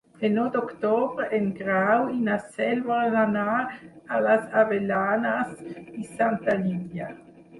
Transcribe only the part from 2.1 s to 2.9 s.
i na Cel